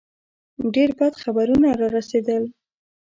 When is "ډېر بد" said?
0.73-1.13